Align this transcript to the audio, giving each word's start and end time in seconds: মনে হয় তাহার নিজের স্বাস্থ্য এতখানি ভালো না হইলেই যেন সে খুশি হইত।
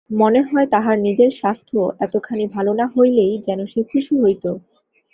মনে 0.13 0.41
হয় 0.41 0.67
তাহার 0.67 0.97
নিজের 0.99 1.31
স্বাস্থ্য 1.31 1.77
এতখানি 1.99 2.45
ভালো 2.47 2.71
না 2.73 2.85
হইলেই 2.95 3.33
যেন 3.47 3.59
সে 3.65 3.79
খুশি 3.83 4.13
হইত। 4.21 4.45